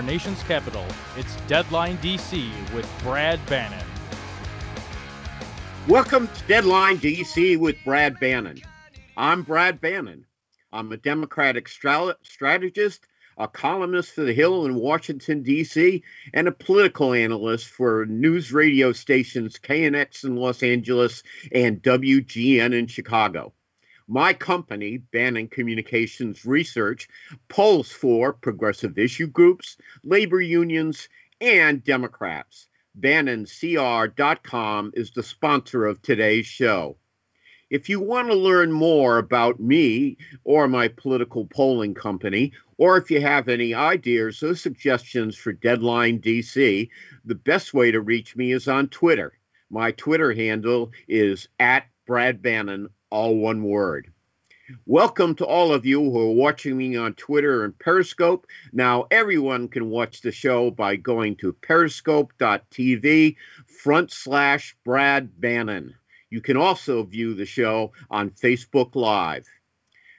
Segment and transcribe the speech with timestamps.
[0.00, 0.86] Our nation's capital,
[1.18, 3.84] it's Deadline DC with Brad Bannon.
[5.86, 8.62] Welcome to Deadline DC with Brad Bannon.
[9.18, 10.24] I'm Brad Bannon.
[10.72, 17.12] I'm a Democratic strategist, a columnist for The Hill in Washington, D.C., and a political
[17.12, 23.52] analyst for news radio stations KNX in Los Angeles and WGN in Chicago.
[24.12, 27.06] My company, Bannon Communications Research,
[27.48, 31.08] polls for progressive issue groups, labor unions,
[31.40, 32.66] and Democrats.
[32.98, 36.96] BannonCR.com is the sponsor of today's show.
[37.70, 43.12] If you want to learn more about me or my political polling company, or if
[43.12, 46.88] you have any ideas or suggestions for Deadline DC,
[47.24, 49.38] the best way to reach me is on Twitter.
[49.70, 54.12] My Twitter handle is at Brad Bannon all one word.
[54.86, 58.46] Welcome to all of you who are watching me on Twitter and Periscope.
[58.72, 65.94] Now, everyone can watch the show by going to periscope.tv front slash Brad Bannon.
[66.30, 69.48] You can also view the show on Facebook Live.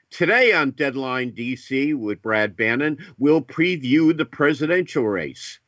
[0.09, 5.59] Today on Deadline DC with Brad Bannon, we'll preview the presidential race.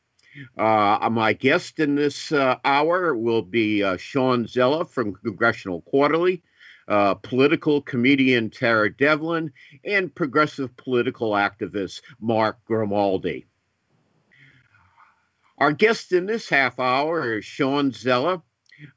[0.58, 6.42] Uh, my guest in this uh, hour will be uh, Shawn Zeller from Congressional Quarterly
[6.88, 9.52] uh, political comedian Tara Devlin,
[9.84, 13.46] and progressive political activist Mark Grimaldi.
[15.58, 18.42] Our guest in this half hour is Shawn Zeller,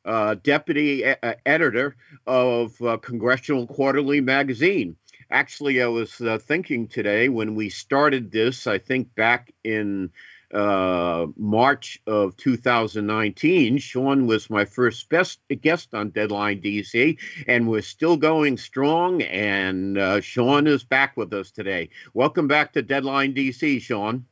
[0.05, 1.95] uh, deputy e- uh, editor
[2.25, 4.95] of uh, Congressional Quarterly magazine.
[5.29, 10.09] Actually, I was uh, thinking today when we started this, I think back in
[10.53, 13.77] uh, March of 2019.
[13.77, 19.21] Shawn was my first best guest on Deadline DC, and we're still going strong.
[19.23, 21.89] And uh, Shawn is back with us today.
[22.13, 24.25] Welcome back to Deadline DC, Shawn.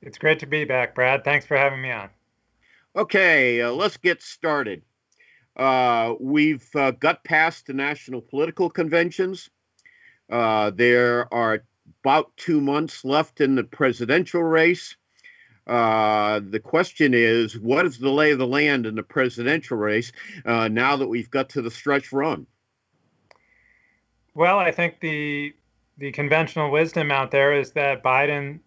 [0.00, 1.24] It's great to be back, Brad.
[1.24, 2.10] Thanks for having me on.
[2.96, 4.82] Okay, uh, let's get started.
[5.56, 9.50] Uh, we've uh, got past the national political conventions.
[10.30, 11.62] Uh, there are
[12.02, 14.96] about two months left in the presidential race.
[15.66, 20.12] Uh, the question is, what is the lay of the land in the presidential race
[20.44, 22.46] uh, now that we've got to the stretch run?
[24.34, 25.54] Well, I think the
[25.98, 28.58] the conventional wisdom out there is that Biden,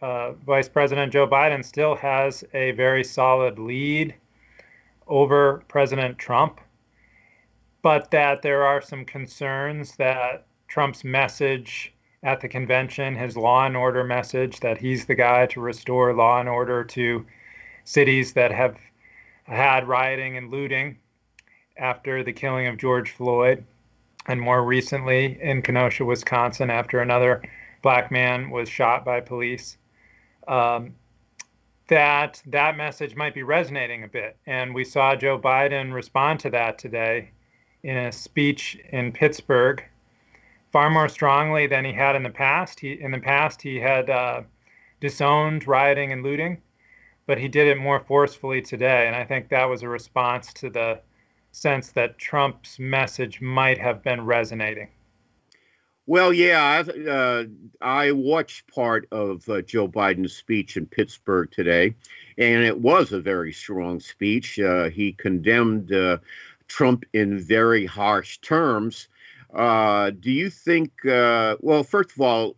[0.00, 4.14] uh, Vice President Joe Biden, still has a very solid lead
[5.06, 6.60] over President Trump,
[7.82, 13.76] but that there are some concerns that Trump's message at the convention his law and
[13.76, 17.26] order message that he's the guy to restore law and order to
[17.84, 18.76] cities that have
[19.44, 20.96] had rioting and looting
[21.76, 23.64] after the killing of George Floyd,
[24.26, 27.42] and more recently in Kenosha, Wisconsin, after another
[27.82, 29.78] black man was shot by police.
[30.46, 30.94] Um,
[31.88, 36.50] that that message might be resonating a bit, and we saw Joe Biden respond to
[36.50, 37.30] that today
[37.82, 39.82] in a speech in Pittsburgh
[40.72, 42.80] far more strongly than he had in the past.
[42.80, 44.42] He in the past he had uh,
[45.00, 46.60] disowned rioting and looting,
[47.26, 50.70] but he did it more forcefully today, and I think that was a response to
[50.70, 51.00] the
[51.52, 54.88] sense that Trump's message might have been resonating.
[56.06, 57.44] Well, yeah, I, uh,
[57.80, 61.94] I watched part of uh, Joe Biden's speech in Pittsburgh today,
[62.38, 64.58] and it was a very strong speech.
[64.58, 66.18] Uh, he condemned uh,
[66.66, 69.08] Trump in very harsh terms,
[69.54, 72.56] uh, do you think, uh, well, first of all,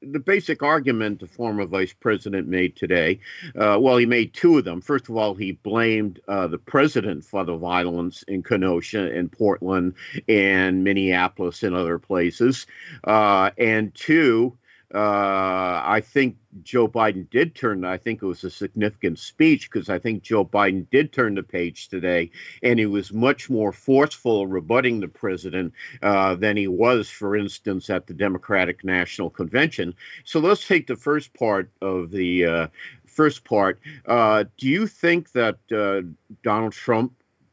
[0.00, 3.20] the basic argument the former vice president made today,
[3.56, 4.80] uh, well, he made two of them.
[4.80, 9.94] First of all, he blamed uh, the president for the violence in Kenosha and Portland
[10.28, 12.66] and Minneapolis and other places.
[13.04, 14.56] Uh, and two,
[14.94, 17.84] uh, I think Joe Biden did turn.
[17.84, 21.42] I think it was a significant speech because I think Joe Biden did turn the
[21.42, 22.30] page today,
[22.62, 25.72] and he was much more forceful rebutting the president
[26.02, 29.94] uh, than he was, for instance, at the Democratic National Convention.
[30.24, 32.66] So let's take the first part of the uh,
[33.06, 33.80] first part.
[34.04, 36.02] Uh, do you think that uh,
[36.42, 37.12] Donald Trump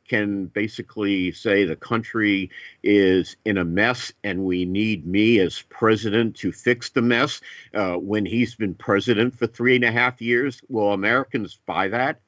[0.10, 2.50] can basically say the country
[2.84, 7.40] is in a mess and we need me as president to fix the mess
[7.74, 10.62] uh, when he's been president for three and a half years.
[10.68, 12.20] Will Americans buy that?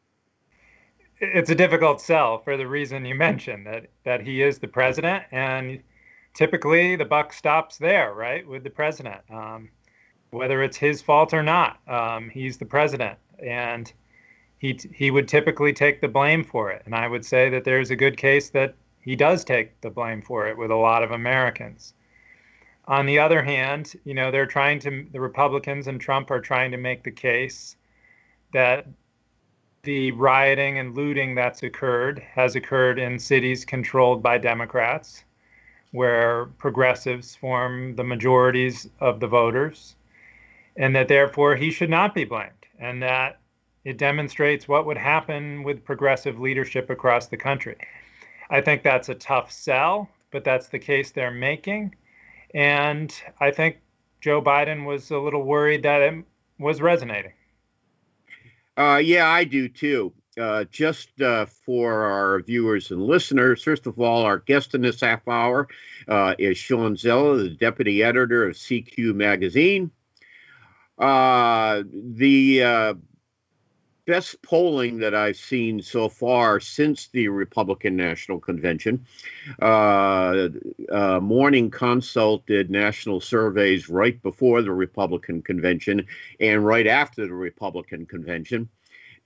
[1.20, 5.24] It's a difficult sell for the reason you mentioned that that he is the president,
[5.32, 5.84] and
[6.34, 9.22] typically the buck stops there, right, with the president.
[9.30, 9.70] Um,
[10.32, 13.92] whether it's his fault or not, um, he's the president, and
[14.62, 16.84] he he would typically take the blame for it.
[16.86, 20.22] And I would say that there's a good case that he does take the blame
[20.22, 21.96] for it with a lot of Americans.
[22.86, 26.70] On the other hand, you know, they're trying to the Republicans and Trump are trying
[26.72, 27.76] to make the case
[28.54, 28.86] that
[29.82, 35.24] the rioting and looting that's occurred has occurred in cities controlled by Democrats,
[35.92, 39.96] where progressives form the majorities of the voters,
[40.76, 43.41] and that therefore he should not be blamed, and that
[43.84, 47.76] it demonstrates what would happen with progressive leadership across the country.
[48.50, 51.96] I think that's a tough sell, but that's the case they're making.
[52.54, 53.78] And I think
[54.20, 56.24] Joe Biden was a little worried that it
[56.60, 57.34] was resonating.
[58.78, 60.14] Uh, yeah, I do too.
[60.40, 65.02] Uh, just uh, for our viewers and listeners, first of all, our guest in this
[65.02, 65.68] half hour
[66.08, 69.92] uh, is Shawn Zeller, the deputy editor of CQ Magazine.
[70.98, 72.94] Uh, the uh,
[74.12, 79.06] best polling that I've seen so far since the Republican National Convention.
[79.62, 80.50] Uh,
[80.92, 86.06] uh, Morning Consult did national surveys right before the Republican Convention
[86.42, 88.68] and right after the Republican Convention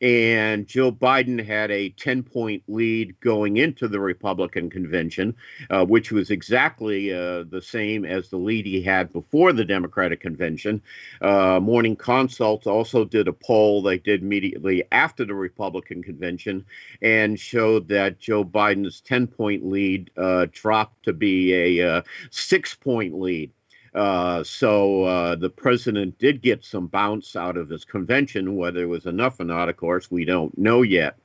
[0.01, 5.35] and Joe Biden had a 10 point lead going into the Republican convention,
[5.69, 10.19] uh, which was exactly uh, the same as the lead he had before the Democratic
[10.19, 10.81] convention.
[11.21, 16.65] Uh, Morning Consult also did a poll they did immediately after the Republican convention
[17.01, 22.75] and showed that Joe Biden's 10 point lead uh, dropped to be a uh, six
[22.75, 23.51] point lead.
[23.95, 28.57] Uh, so uh, the president did get some bounce out of his convention.
[28.57, 31.17] Whether it was enough or not, of course, we don't know yet.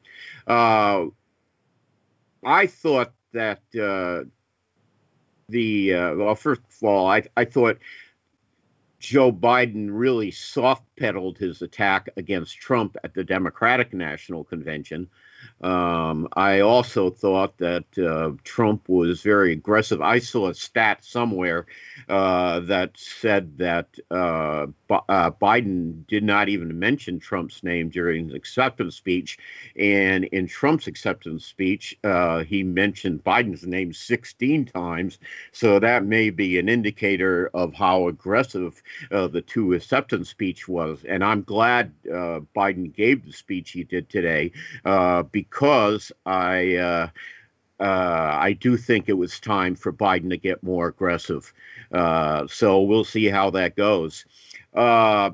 [0.47, 1.07] Uh,
[2.45, 4.29] I thought that uh,
[5.49, 7.79] the uh, well, first of all, I, I thought
[9.01, 15.09] Joe Biden really soft pedaled his attack against Trump at the Democratic National Convention.
[15.61, 20.01] Um, I also thought that uh, Trump was very aggressive.
[20.01, 21.67] I saw a stat somewhere
[22.09, 28.27] uh, that said that uh, B- uh, Biden did not even mention Trump's name during
[28.27, 29.39] his acceptance speech.
[29.77, 35.19] And in Trump's acceptance speech, uh, he mentioned Biden's name 16 times.
[35.53, 41.05] So that may be an indicator of how aggressive uh, the two acceptance speech was.
[41.07, 44.53] And I'm glad Biden gave the speech he did today
[45.33, 45.50] because
[46.25, 46.76] I.
[46.76, 47.08] Uh,
[47.81, 51.50] uh, I do think it was time for Biden to get more aggressive.
[51.91, 54.26] Uh, so we'll see how that goes.
[54.75, 55.31] Uh,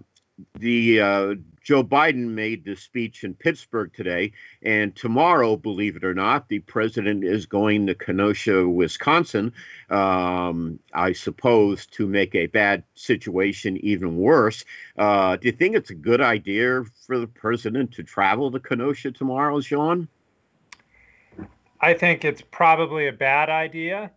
[0.55, 1.35] the uh,
[1.67, 4.31] Joe Biden made the speech in Pittsburgh today,
[4.63, 9.53] and tomorrow, believe it or not, the president is going to Kenosha, Wisconsin.
[9.91, 14.65] Um, I suppose to make a bad situation even worse.
[14.97, 19.11] Uh, do you think it's a good idea for the president to travel to Kenosha
[19.11, 20.07] tomorrow, Shawn?
[21.81, 24.13] I think it's probably a bad idea.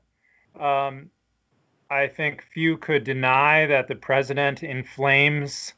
[0.60, 1.10] Um,
[1.90, 5.74] I think few could deny that the president inflames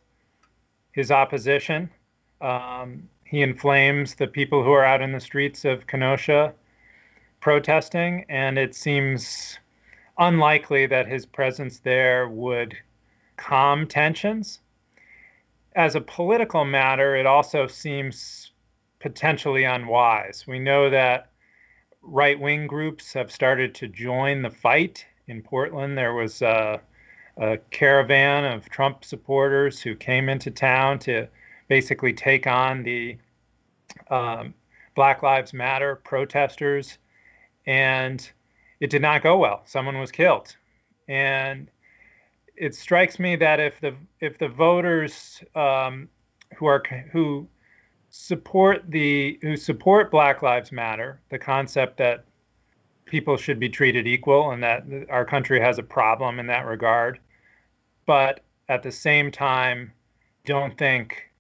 [0.92, 1.90] his opposition.
[2.42, 6.54] Um, he inflames the people who are out in the streets of Kenosha
[7.40, 9.58] protesting, and it seems
[10.18, 12.78] unlikely that his presence there would
[13.38, 14.60] calm tensions.
[15.76, 18.52] As a political matter, it also seems
[19.00, 20.46] potentially unwise.
[20.46, 21.32] We know that
[22.02, 25.06] right wing groups have started to join the fight.
[25.28, 26.82] In Portland, there was a,
[27.42, 31.28] a, caravan of Trump supporters who came into town to
[31.68, 33.18] basically take on the
[34.10, 34.54] um,
[34.96, 36.98] Black Lives Matter protesters,
[37.66, 38.30] and
[38.80, 39.62] it did not go well.
[39.66, 40.56] Someone was killed,
[41.08, 41.70] and
[42.56, 46.08] it strikes me that if the if the voters um,
[46.58, 47.48] who are who
[48.12, 52.26] support the who support Black Lives Matter, the concept that
[53.06, 57.20] people should be treated equal and that our country has a problem in that regard,
[58.06, 59.92] but at the same time
[60.46, 61.32] don't think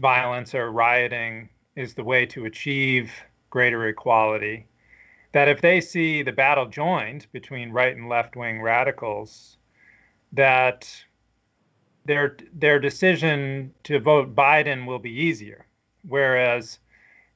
[0.00, 3.12] violence or rioting is the way to achieve
[3.50, 4.66] greater equality.
[5.32, 9.58] That if they see the battle joined between right and left wing radicals,
[10.32, 10.88] that
[12.04, 15.66] their their decision to vote Biden will be easier
[16.08, 16.78] Whereas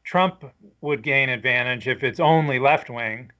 [0.04, 0.44] Trump
[0.80, 3.30] would gain advantage if it's only left wing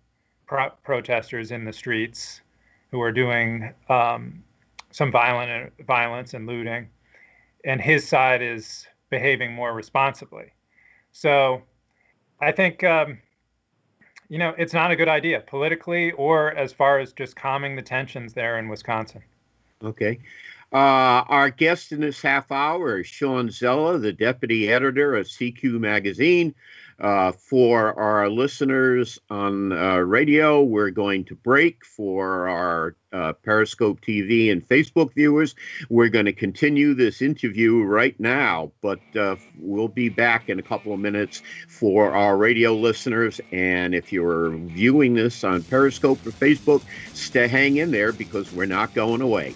[0.47, 2.41] pro- protesters in the streets
[2.91, 4.43] who are doing um,
[4.91, 6.89] some violent violence and looting,
[7.65, 10.53] and his side is behaving more responsibly.
[11.13, 11.63] So
[12.41, 13.19] I think um,
[14.29, 17.83] you know it's not a good idea politically or as far as just calming the
[17.83, 19.23] tensions there in Wisconsin.
[19.83, 20.19] Okay.
[20.71, 25.81] Uh, our guest in this half hour is Shawn Zeller, the deputy editor of CQ
[25.81, 26.55] Magazine.
[27.01, 31.85] Uh, for our listeners on uh, radio, we're going to break.
[31.85, 35.55] For our uh, Periscope TV and Facebook viewers,
[35.89, 40.63] we're going to continue this interview right now, but uh, we'll be back in a
[40.63, 43.41] couple of minutes for our radio listeners.
[43.53, 46.83] And if you're viewing this on Periscope or Facebook,
[47.15, 49.55] stay hang in there because we're not going away.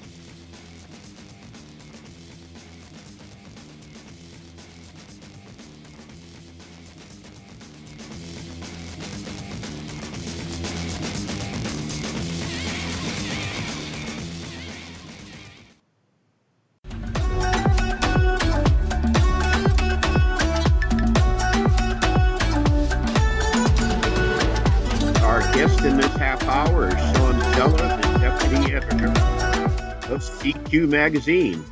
[30.81, 31.62] Magazine.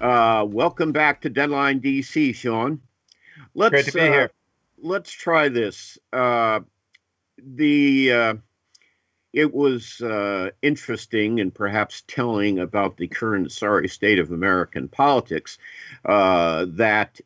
[0.00, 2.80] Uh, welcome back to Deadline DC, Shawn.
[3.54, 4.28] Let's, Great to be uh.
[4.80, 5.98] Let's try this.
[6.14, 6.60] Uh,
[7.36, 8.34] the uh,
[9.34, 15.58] it was uh, interesting and perhaps telling about the current sorry state of American politics
[16.06, 17.20] uh, that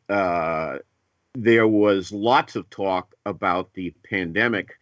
[1.35, 4.77] there was lots of talk about the pandemic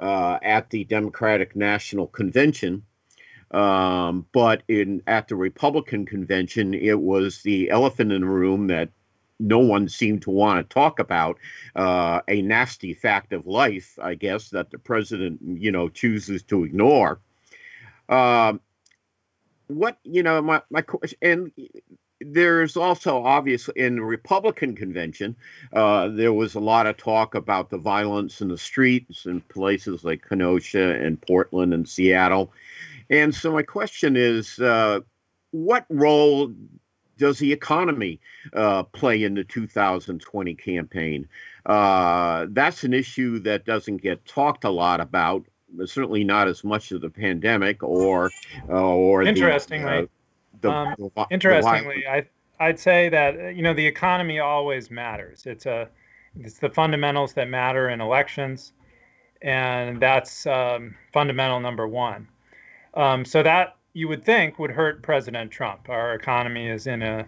[0.00, 2.82] at the Democratic National Convention
[3.54, 8.90] um, but in at the Republican convention, it was the elephant in the room that
[9.38, 11.38] no one seemed to want to talk about.
[11.76, 16.64] Uh, a nasty fact of life, I guess, that the president, you know, chooses to
[16.64, 17.20] ignore.
[18.08, 18.60] Um,
[19.68, 21.52] what you know, my my question, and
[22.20, 25.36] there's also obviously in the Republican convention,
[25.72, 30.04] uh, there was a lot of talk about the violence in the streets in places
[30.04, 32.52] like Kenosha and Portland and Seattle.
[33.10, 35.00] And so my question is, uh,
[35.50, 36.52] what role
[37.18, 38.20] does the economy
[38.52, 41.28] uh, play in the 2020 campaign?
[41.66, 45.44] Uh, that's an issue that doesn't get talked a lot about.
[45.86, 48.30] Certainly not as much as the pandemic or
[48.68, 50.08] uh, or interestingly.
[50.60, 52.26] The, uh, the, um, interestingly, I
[52.60, 55.46] I'd say that you know the economy always matters.
[55.46, 55.88] It's a
[56.38, 58.72] it's the fundamentals that matter in elections,
[59.42, 62.28] and that's um, fundamental number one.
[62.96, 65.88] Um, so that you would think would hurt President Trump.
[65.88, 67.26] Our economy is in a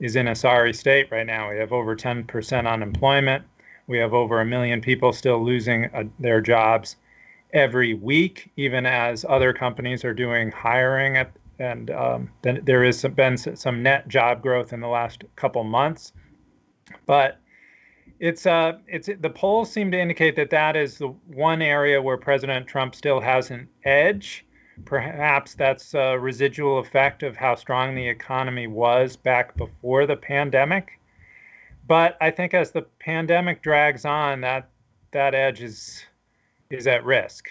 [0.00, 1.50] is in a sorry state right now.
[1.50, 3.44] We have over 10% unemployment.
[3.88, 6.96] We have over a million people still losing uh, their jobs
[7.52, 11.16] every week, even as other companies are doing hiring.
[11.16, 15.64] At, and um, then there has been some net job growth in the last couple
[15.64, 16.12] months.
[17.06, 17.40] But
[18.20, 22.16] it's uh, it's the polls seem to indicate that that is the one area where
[22.16, 24.44] President Trump still has an edge.
[24.84, 30.98] Perhaps that's a residual effect of how strong the economy was back before the pandemic.
[31.86, 34.68] But I think as the pandemic drags on, that
[35.12, 36.04] that edge is
[36.70, 37.48] is at risk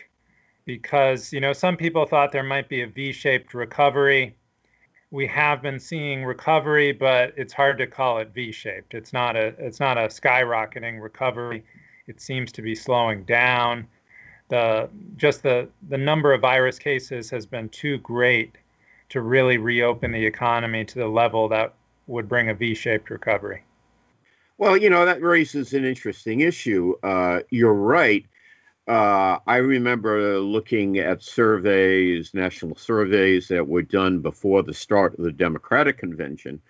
[0.66, 4.36] because you know some people thought there might be a V-shaped recovery.
[5.10, 8.94] We have been seeing recovery, but it's hard to call it V-shaped.
[8.94, 11.64] It's not a it's not a skyrocketing recovery.
[12.08, 13.88] It seems to be slowing down
[14.50, 18.56] the just the the number of virus cases has been too great
[19.10, 21.74] to really reopen the economy to the level that
[22.08, 23.64] would bring a V-shaped recovery.
[24.58, 26.96] Well, you know that raises an interesting issue.
[27.04, 28.26] Uh, you're right.
[28.88, 35.26] Uh, I remember looking at surveys, national surveys that were done before the start of
[35.26, 36.62] the Democratic convention.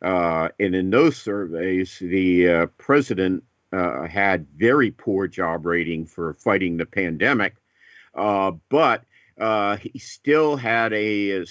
[0.00, 3.42] Uh, and in those surveys, the uh, president
[3.74, 7.56] uh, had very poor job rating for fighting the pandemic,
[8.14, 9.04] uh, but
[9.38, 11.44] uh, he still had a, a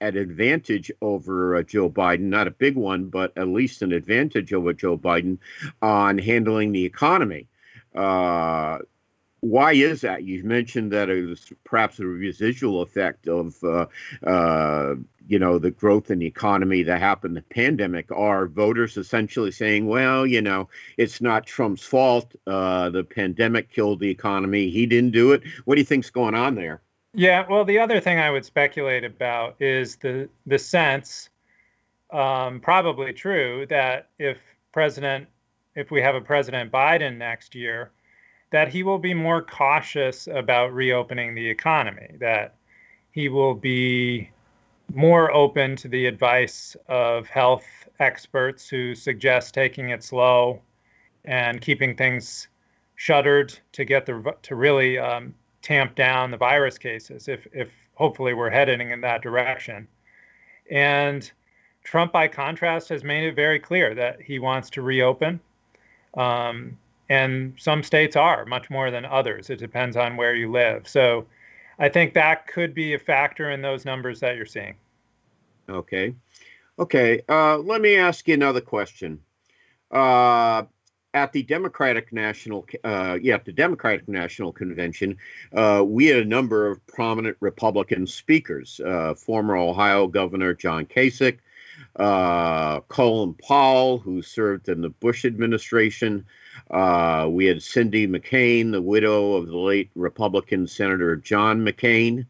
[0.00, 4.52] an advantage over uh, Joe Biden, not a big one, but at least an advantage
[4.52, 5.38] over Joe Biden
[5.80, 7.46] on handling the economy.
[7.94, 8.78] Uh,
[9.40, 10.24] why is that?
[10.24, 13.86] You mentioned that it was perhaps a residual effect of, uh,
[14.26, 14.96] uh,
[15.28, 18.10] you know, the growth in the economy that happened the pandemic.
[18.12, 22.34] Are voters essentially saying, well, you know, it's not Trump's fault.
[22.46, 24.68] Uh, the pandemic killed the economy.
[24.68, 25.42] He didn't do it.
[25.64, 26.82] What do you think's going on there?
[27.14, 31.30] Yeah, well, the other thing I would speculate about is the the sense,
[32.12, 34.38] um, probably true, that if
[34.72, 35.26] President
[35.74, 37.90] if we have a President Biden next year,
[38.50, 42.54] that he will be more cautious about reopening the economy, that
[43.12, 44.30] he will be
[44.92, 47.64] more open to the advice of health
[48.00, 50.60] experts who suggest taking it slow
[51.24, 52.48] and keeping things
[52.96, 58.34] shuttered to get the to really um, tamp down the virus cases if if hopefully
[58.34, 59.86] we're heading in that direction.
[60.70, 61.30] And
[61.84, 65.40] Trump by contrast has made it very clear that he wants to reopen.
[66.14, 66.78] Um,
[67.10, 71.26] and some states are much more than others it depends on where you live so
[71.80, 74.76] I think that could be a factor in those numbers that you're seeing.
[75.68, 76.14] Okay.
[76.78, 77.22] Okay.
[77.26, 79.18] Uh, let me ask you another question.
[79.90, 80.64] Uh,
[81.14, 85.16] at the Democratic National, uh, yeah, the Democratic National Convention,
[85.54, 88.80] uh, we had a number of prominent Republican speakers.
[88.84, 91.38] Uh, former Ohio Governor John Kasich,
[91.96, 96.26] uh, Colin Powell, who served in the Bush administration,
[96.70, 102.26] uh, we had Cindy McCain, the widow of the late Republican Senator John McCain.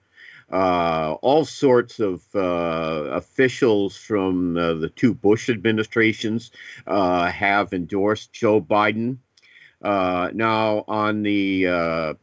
[0.51, 2.39] Uh, all sorts of uh,
[3.13, 6.51] officials from uh, the two Bush administrations
[6.89, 9.19] uh, have endorsed Joe Biden.
[9.81, 12.17] Uh, now, on the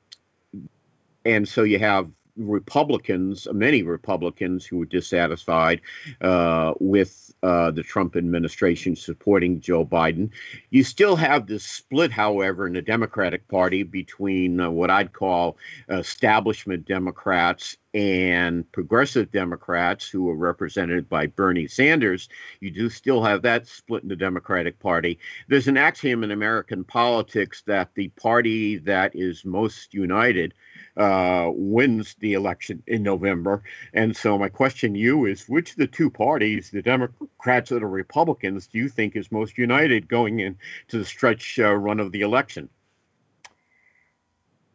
[1.25, 5.82] and so you have Republicans, many Republicans who were dissatisfied
[6.22, 10.29] uh, with uh, the Trump administration supporting Joe Biden.
[10.70, 15.58] You still have this split, however, in the Democratic Party between uh, what I'd call
[15.89, 22.29] establishment Democrats and progressive Democrats who are represented by Bernie Sanders,
[22.60, 25.17] you do still have that split in the Democratic Party.
[25.48, 30.53] There's an axiom in American politics that the party that is most united
[30.98, 33.63] uh, wins the election in November.
[33.94, 37.80] And so, my question to you is which of the two parties, the Democrats or
[37.80, 42.12] the Republicans, do you think is most united going into the stretch uh, run of
[42.12, 42.70] the election?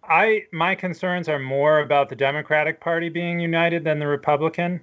[0.05, 4.81] I my concerns are more about the Democratic Party being united than the Republican.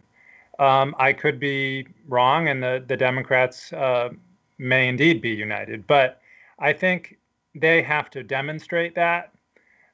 [0.60, 4.10] Um, I could be wrong, and the the Democrats uh,
[4.58, 6.22] may indeed be united, but
[6.60, 7.18] I think
[7.56, 9.32] they have to demonstrate that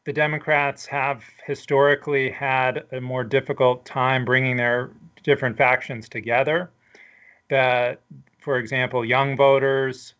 [0.05, 4.91] the Democrats have historically had a more difficult time bringing their
[5.23, 6.69] different factions together.
[7.49, 8.01] That,
[8.39, 10.13] for example, young voters,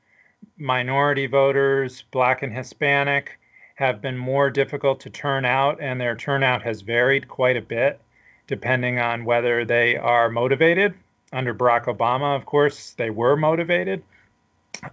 [0.58, 3.39] minority voters, Black and Hispanic,
[3.76, 8.00] have been more difficult to turn out, and their turnout has varied quite a bit
[8.48, 10.93] depending on whether they are motivated.
[11.34, 14.04] Under Barack Obama, of course, they were motivated.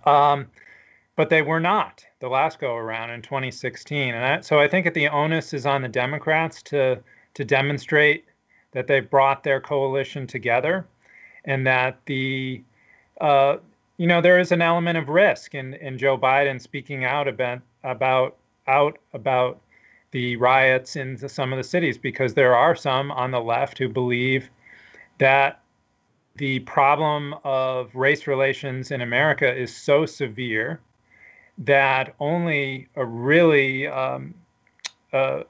[0.07, 0.49] Um,
[1.17, 4.15] but they were not the last go around in 2016.
[4.15, 7.03] And so I think that the onus is on the Democrats to
[7.35, 8.27] to demonstrate
[8.73, 10.87] that they've brought their coalition together,
[11.45, 12.63] and that the
[13.21, 13.57] uh,
[13.99, 17.61] you know there is an element of risk in in Joe Biden speaking out about
[17.85, 19.61] about out about
[20.13, 23.89] the riots in some of the cities because there are some on the left who
[23.89, 24.51] believe
[25.19, 25.61] that
[26.37, 30.81] the problem of race relations in America is so severe
[31.59, 34.35] that only a really um,
[35.13, 35.43] uh,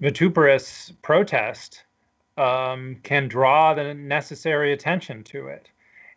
[0.00, 1.84] vituperous protest
[2.36, 5.68] um, can draw the necessary attention to it.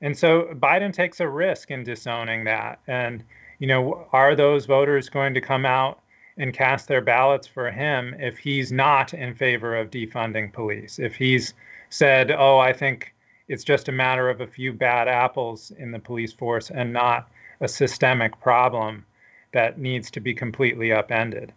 [0.01, 2.79] And so Biden takes a risk in disowning that.
[2.87, 3.23] And,
[3.59, 6.01] you know, are those voters going to come out
[6.37, 10.99] and cast their ballots for him if he's not in favor of defunding police?
[10.99, 11.53] If he's
[11.89, 13.13] said, oh, I think
[13.47, 17.29] it's just a matter of a few bad apples in the police force and not
[17.59, 19.05] a systemic problem
[19.53, 21.53] that needs to be completely upended.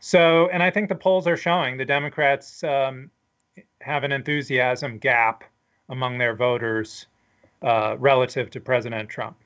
[0.00, 3.10] So, and I think the polls are showing the Democrats um,
[3.80, 5.44] have an enthusiasm gap
[5.88, 7.06] among their voters
[7.62, 9.36] uh, relative to President Trump.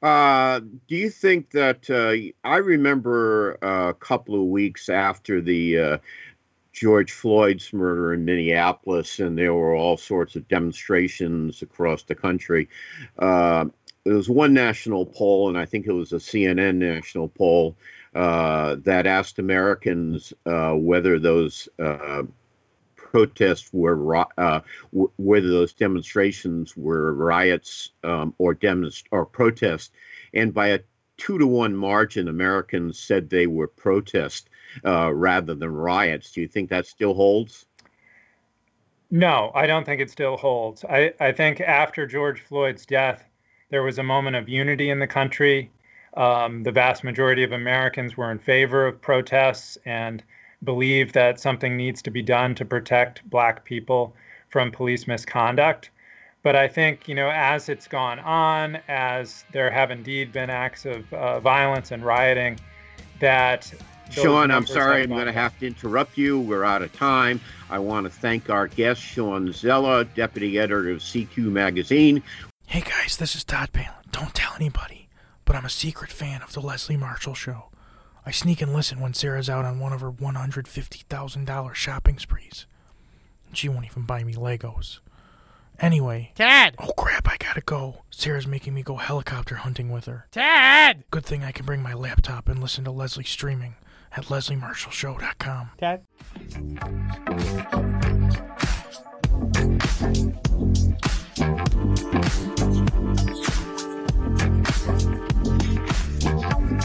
[0.00, 5.98] Uh, do you think that uh, I remember a couple of weeks after the uh,
[6.72, 12.68] George Floyd's murder in Minneapolis, and there were all sorts of demonstrations across the country.
[13.18, 13.66] Uh,
[14.04, 17.76] there was one national poll, and I think it was a CNN national poll
[18.14, 22.22] uh, that asked Americans uh, whether those uh,
[22.96, 24.60] protests were uh,
[24.92, 29.90] w- whether those demonstrations were riots um, or demonst- or protests,
[30.32, 30.80] and by a
[31.16, 34.48] two to one margin, Americans said they were protests
[34.84, 36.32] uh, rather than riots.
[36.32, 37.66] Do you think that still holds?
[39.10, 40.84] No, I don't think it still holds.
[40.84, 43.24] I, I think after George Floyd's death,
[43.70, 45.70] there was a moment of unity in the country.
[46.16, 50.22] Um, the vast majority of Americans were in favor of protests and
[50.64, 54.14] believe that something needs to be done to protect Black people
[54.48, 55.90] from police misconduct.
[56.42, 60.86] But I think, you know, as it's gone on, as there have indeed been acts
[60.86, 62.58] of uh, violence and rioting,
[63.20, 63.72] that
[64.10, 66.40] Shawn, I'm sorry, I'm going to have to interrupt you.
[66.40, 67.40] We're out of time.
[67.68, 72.22] I want to thank our guest, Shawn Zeller, deputy editor of CQ Magazine.
[72.70, 74.04] Hey guys, this is Todd Palin.
[74.10, 75.08] Don't tell anybody,
[75.46, 77.70] but I'm a secret fan of the Leslie Marshall Show.
[78.26, 82.66] I sneak and listen when Sarah's out on one of her $150,000 shopping sprees.
[83.54, 84.98] She won't even buy me Legos.
[85.80, 86.32] Anyway.
[86.34, 86.74] Tad!
[86.78, 88.02] Oh crap, I gotta go.
[88.10, 90.26] Sarah's making me go helicopter hunting with her.
[90.30, 91.04] Tad!
[91.10, 93.76] Good thing I can bring my laptop and listen to Leslie streaming
[94.12, 95.70] at lesliemarshallshow.com.
[95.78, 96.04] Tad?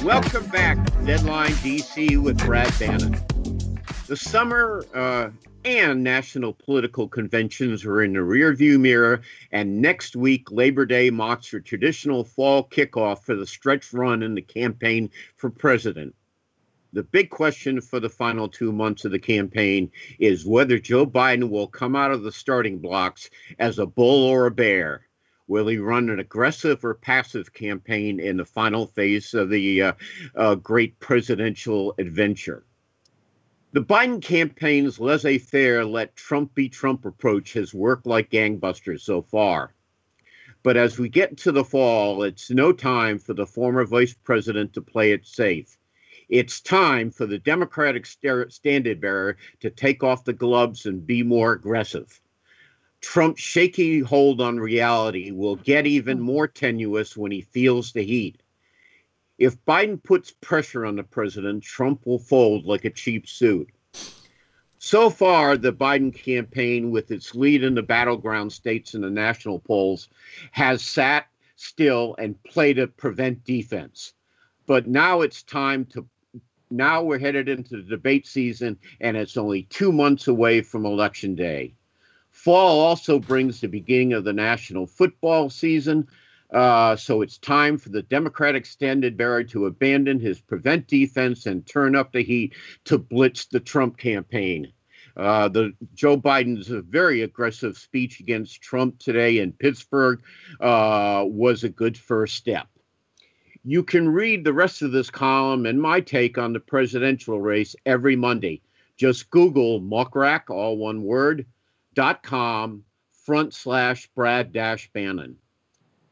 [0.03, 3.13] Welcome back, Deadline DC with Brad Bannon.
[4.07, 5.29] The summer uh,
[5.65, 11.53] and national political conventions are in the rearview mirror, and next week, Labor Day marks
[11.53, 16.13] a traditional fall kickoff for the stretch run in the campaign for president.
[16.93, 21.49] The big question for the final two months of the campaign is whether Joe Biden
[21.49, 25.07] will come out of the starting blocks as a bull or a bear.
[25.47, 29.93] Will he run an aggressive or passive campaign in the final phase of the uh,
[30.35, 32.63] uh, great presidential adventure?
[33.71, 39.23] The Biden campaign's laissez faire, let Trump be Trump approach has worked like gangbusters so
[39.23, 39.73] far.
[40.61, 44.73] But as we get to the fall, it's no time for the former vice president
[44.73, 45.75] to play it safe.
[46.29, 51.53] It's time for the Democratic standard bearer to take off the gloves and be more
[51.53, 52.19] aggressive.
[53.01, 58.41] Trump's shaky hold on reality will get even more tenuous when he feels the heat.
[59.37, 63.69] If Biden puts pressure on the president, Trump will fold like a cheap suit.
[64.77, 69.59] So far, the Biden campaign, with its lead in the battleground states in the national
[69.59, 70.09] polls,
[70.51, 74.13] has sat still and played a prevent defense.
[74.65, 76.07] But now it's time to.
[76.71, 81.35] Now we're headed into the debate season, and it's only two months away from Election
[81.35, 81.75] Day.
[82.31, 86.07] Fall also brings the beginning of the national football season,
[86.51, 91.65] uh, so it's time for the Democratic standard bearer to abandon his prevent defense and
[91.65, 92.53] turn up the heat
[92.85, 94.71] to blitz the Trump campaign.
[95.15, 100.21] Uh, the Joe Biden's very aggressive speech against Trump today in Pittsburgh
[100.59, 102.67] uh, was a good first step.
[103.65, 107.77] You can read the rest of this column and my take on the presidential race
[107.85, 108.61] every Monday.
[108.97, 111.45] Just Google muckrack, all one word,
[111.93, 112.83] dot com
[113.25, 115.37] front slash Brad dash Bannon.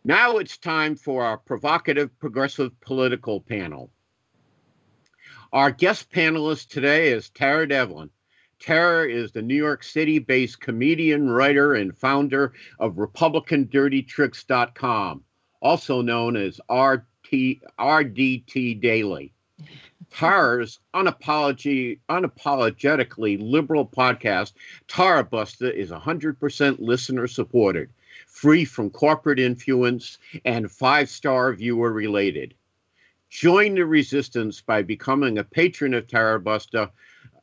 [0.05, 3.91] Now it's time for our provocative progressive political panel.
[5.51, 8.09] Our guest panelist today is Tara Devlin.
[8.59, 15.23] Tara is the New York City based comedian, writer, and founder of RepublicanDirtyTricks.com,
[15.61, 19.33] also known as RT, RDT Daily.
[20.09, 24.53] Tara's unapology, unapologetically liberal podcast,
[24.87, 27.89] Tarabuster, is 100% listener supported
[28.31, 32.53] free from corporate influence, and five star viewer related.
[33.29, 36.89] Join the resistance by becoming a patron of Tarabuster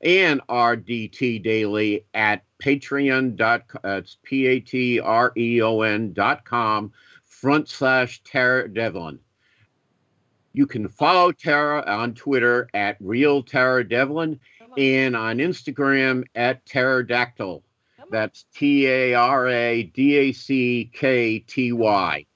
[0.02, 3.80] and RDT Daily at patreon.com.
[3.82, 6.92] That's uh, P A T R E O N dot com
[7.24, 9.18] front slash Tara Devlin.
[10.52, 14.40] You can follow Tara on Twitter at Real Tara Devlin
[14.76, 17.62] and on Instagram at Pterodactyl.
[18.10, 22.26] That's T A R A D A C K T Y.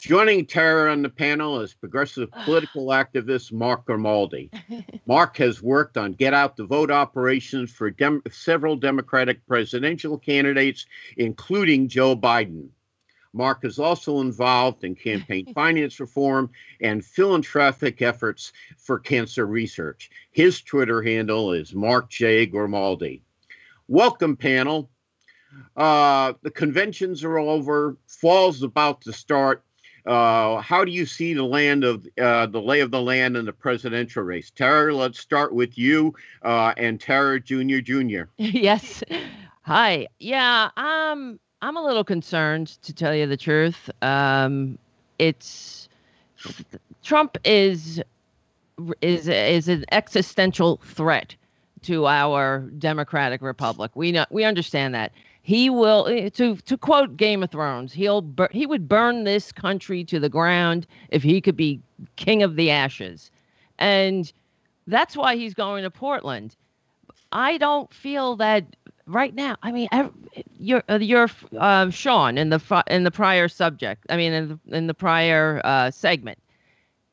[0.00, 4.50] Joining Tara on the panel is progressive political activist Mark Grimaldi.
[5.06, 10.86] Mark has worked on get out the vote operations for dem- several Democratic presidential candidates,
[11.16, 12.70] including Joe Biden.
[13.32, 20.10] Mark is also involved in campaign finance reform and philanthropic efforts for cancer research.
[20.30, 22.46] His Twitter handle is Mark J.
[22.46, 23.22] Grimaldi.
[23.88, 24.90] Welcome, panel.
[25.76, 27.96] Uh, the conventions are over.
[28.06, 29.64] Fall's about to start.
[30.04, 33.44] Uh, how do you see the land of uh, the lay of the land in
[33.44, 34.50] the presidential race?
[34.50, 38.28] Tara, let's start with you uh, and Tara Junior Junior.
[38.36, 39.02] yes.
[39.62, 40.08] Hi.
[40.18, 40.70] Yeah.
[40.76, 43.88] Um, I'm a little concerned to tell you the truth.
[44.02, 44.78] Um,
[45.20, 45.88] it's
[47.04, 48.02] Trump is
[49.00, 51.36] is is an existential threat
[51.82, 53.92] to our democratic republic.
[53.94, 55.12] We know we understand that.
[55.42, 59.52] He will eh, to to quote Game of Thrones, he'll bur- he would burn this
[59.52, 61.80] country to the ground if he could be
[62.16, 63.30] king of the ashes.
[63.78, 64.32] And
[64.88, 66.56] that's why he's going to Portland.
[67.30, 68.64] I don't feel that
[69.06, 69.88] right now, I mean,
[70.58, 74.06] you're uh, you're um, Shawn in the in the prior subject.
[74.08, 76.38] I mean, in the, in the prior uh, segment,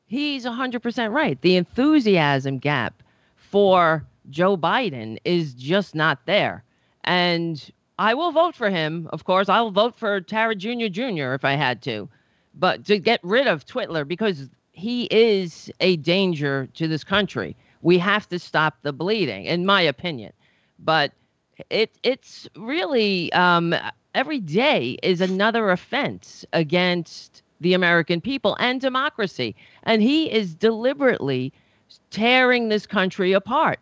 [0.06, 1.40] he's 100% right.
[1.40, 3.02] The enthusiasm gap
[3.36, 6.64] for Joe Biden is just not there,
[7.04, 9.08] and I will vote for him.
[9.12, 10.88] Of course, I'll vote for Tara Jr.
[10.88, 11.34] Jr.
[11.34, 12.08] if I had to,
[12.54, 17.56] but to get rid of Twitler because he is a danger to this country.
[17.82, 20.32] We have to stop the bleeding, in my opinion.
[20.78, 21.12] But
[21.70, 23.74] it it's really um,
[24.14, 31.52] every day is another offense against the American people and democracy, and he is deliberately
[32.10, 33.80] tearing this country apart.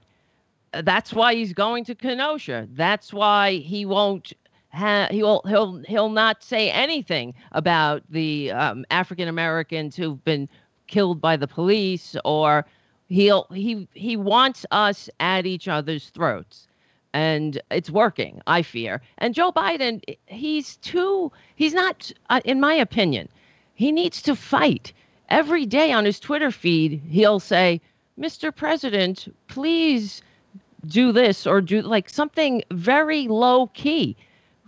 [0.72, 2.68] That's why he's going to Kenosha.
[2.72, 4.32] That's why he won't
[4.74, 10.46] Ha, he'll he'll he'll not say anything about the um, African Americans who've been
[10.88, 12.66] killed by the police or
[13.08, 16.68] he'll he he wants us at each other's throats
[17.14, 19.00] and it's working i fear.
[19.18, 23.28] And joe biden he's too he's not uh, in my opinion
[23.74, 24.92] he needs to fight.
[25.28, 27.80] Every day on his twitter feed he'll say
[28.18, 30.22] mr president please
[30.86, 34.16] do this or do like something very low key.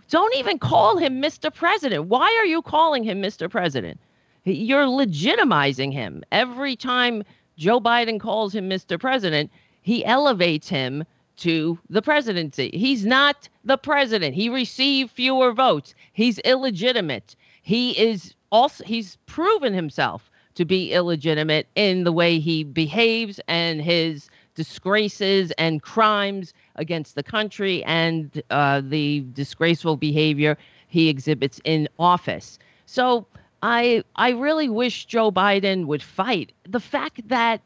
[0.09, 2.07] Don't even call him mr president.
[2.07, 4.00] Why are you calling him mr president?
[4.44, 6.24] You're legitimizing him.
[6.33, 7.22] Every time
[7.57, 9.50] joe biden calls him mr president
[9.83, 11.05] he elevates him
[11.40, 12.70] to the presidency.
[12.72, 14.35] He's not the president.
[14.35, 15.94] He received fewer votes.
[16.12, 17.35] He's illegitimate.
[17.62, 23.81] He is also he's proven himself to be illegitimate in the way he behaves and
[23.81, 30.57] his disgraces and crimes against the country and uh, the disgraceful behavior
[30.88, 32.59] he exhibits in office.
[32.87, 33.26] So
[33.62, 36.53] I I really wish Joe Biden would fight.
[36.68, 37.62] The fact that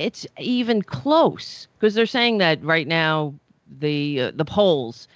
[0.00, 3.34] it's even close because they're saying that right now
[3.80, 5.06] the uh, the polls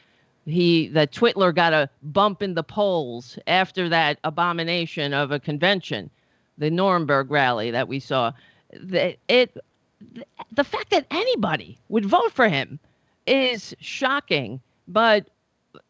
[0.47, 6.11] he that Twitler got a bump in the polls after that abomination of a convention,
[6.59, 8.33] the Nuremberg rally that we saw.
[8.73, 9.57] The, it
[10.53, 12.79] the fact that anybody would vote for him
[13.27, 15.29] is shocking, but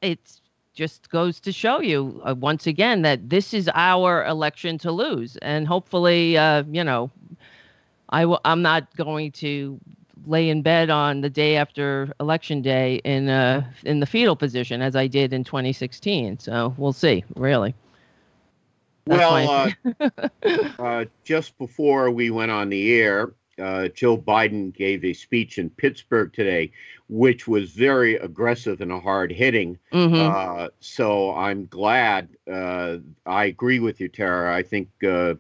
[0.03, 0.41] it
[0.75, 5.37] just goes to show you uh, once again that this is our election to lose,
[5.39, 7.11] and hopefully, uh, you know,
[8.15, 9.81] I w- I'm not going to
[10.25, 14.81] lay in bed on the day after election day in uh in the fetal position
[14.81, 16.39] as I did in 2016.
[16.39, 17.25] So we'll see.
[17.37, 17.75] Really.
[19.07, 20.09] That's well, uh,
[20.79, 25.69] uh, just before we went on the air, uh, Joe Biden gave a speech in
[25.69, 26.73] Pittsburgh today,
[27.09, 29.79] which was very aggressive and a hard hitting.
[29.93, 30.15] Mm-hmm.
[30.15, 32.31] Uh, so I'm glad.
[32.51, 34.57] Uh, I agree with you, Tara.
[34.57, 35.35] I think uh,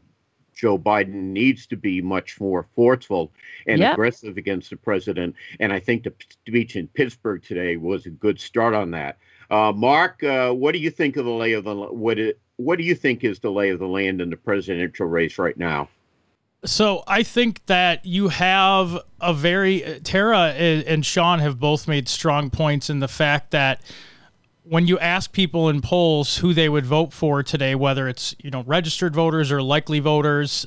[0.54, 3.32] Joe Biden needs to be much more forceful
[3.66, 3.92] and yep.
[3.92, 5.34] aggressive against the president.
[5.60, 6.12] And I think the
[6.46, 9.18] speech in Pittsburgh today was a good start on that.
[9.50, 12.18] Uh, Mark, uh, what do you think of the lay of the what?
[12.18, 15.38] It, what do you think is the lay of the land in the presidential race
[15.38, 15.88] right now?
[16.64, 22.48] So I think that you have a very Tara and Shawn have both made strong
[22.48, 23.82] points in the fact that
[24.64, 28.50] when you ask people in polls who they would vote for today, whether it's you
[28.50, 30.66] know registered voters or likely voters,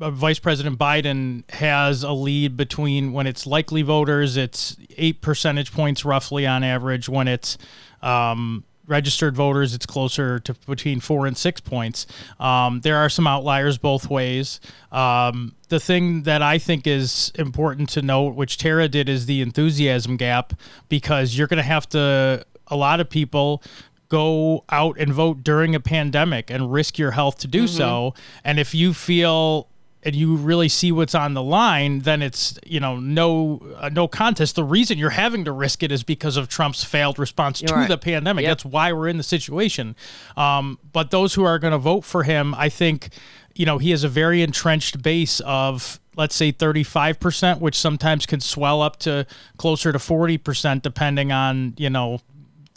[0.00, 5.72] uh, Vice President Biden has a lead between when it's likely voters, it's eight percentage
[5.72, 7.08] points roughly on average.
[7.08, 7.58] When it's
[8.02, 12.06] um, registered voters, it's closer to between four and six points.
[12.38, 14.60] Um, there are some outliers both ways.
[14.90, 19.42] Um, the thing that I think is important to note, which Tara did, is the
[19.42, 20.54] enthusiasm gap
[20.88, 23.62] because you're going to have to a lot of people
[24.08, 27.76] go out and vote during a pandemic and risk your health to do mm-hmm.
[27.76, 28.14] so.
[28.44, 29.68] And if you feel
[30.02, 34.08] and you really see what's on the line, then it's you know no uh, no
[34.08, 34.56] contest.
[34.56, 37.74] The reason you're having to risk it is because of Trump's failed response you're to
[37.74, 37.88] right.
[37.88, 38.42] the pandemic.
[38.42, 38.50] Yep.
[38.50, 39.94] That's why we're in the situation.
[40.36, 43.10] Um, but those who are going to vote for him, I think,
[43.54, 48.40] you know, he has a very entrenched base of let's say 35%, which sometimes can
[48.40, 49.26] swell up to
[49.58, 52.20] closer to 40% depending on you know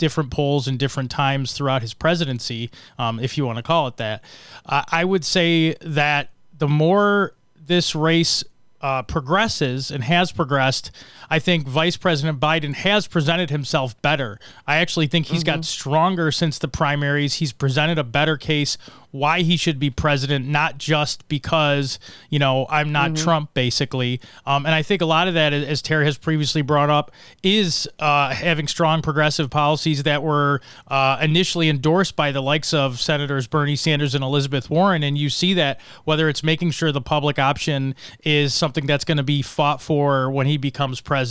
[0.04, 3.96] different polls and different times throughout his presidency, um, if you want to call it
[3.96, 4.22] that.
[4.66, 8.44] I would say that the more this race
[8.82, 10.92] uh, progresses and has progressed,
[11.34, 14.40] I think Vice President Biden has presented himself better.
[14.68, 15.56] I actually think he's mm-hmm.
[15.56, 17.34] got stronger since the primaries.
[17.34, 18.78] He's presented a better case
[19.14, 22.00] why he should be president, not just because,
[22.32, 23.24] you know, I'm not mm-hmm.
[23.24, 24.20] Trump, basically.
[24.48, 27.12] Um, and I think a lot of that, as Terry has previously brought up,
[27.44, 33.00] is uh, having strong progressive policies that were uh, initially endorsed by the likes of
[33.00, 35.04] Senators Bernie Sanders and Elizabeth Warren.
[35.04, 37.94] And you see that whether it's making sure the public option
[38.24, 41.23] is something that's going to be fought for when he becomes president,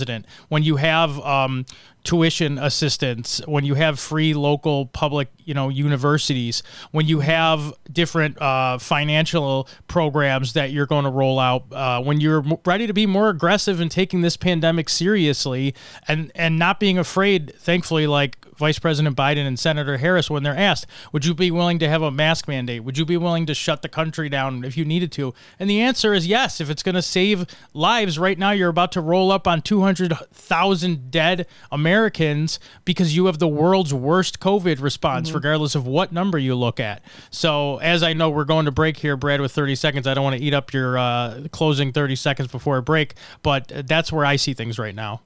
[0.48, 1.66] when you have um,
[2.04, 8.40] tuition assistance, when you have free local public, you know, universities, when you have different
[8.40, 13.06] uh, financial programs that you're going to roll out, uh, when you're ready to be
[13.06, 15.74] more aggressive in taking this pandemic seriously
[16.08, 20.56] and and not being afraid, thankfully, like Vice President Biden and Senator Harris when they're
[20.56, 22.84] asked, would you be willing to have a mask mandate?
[22.84, 25.34] Would you be willing to shut the country down if you needed to?
[25.58, 26.60] And the answer is yes.
[26.60, 31.10] If it's going to save lives, right now you're about to roll up on 200,000
[31.10, 31.91] dead Americans
[32.84, 35.36] because you have the world's worst COVID response, mm-hmm.
[35.36, 37.02] regardless of what number you look at.
[37.30, 40.24] So, as I know we're going to break here, Brad, with 30 seconds, I don't
[40.24, 44.24] want to eat up your uh, closing 30 seconds before a break, but that's where
[44.24, 45.22] I see things right now.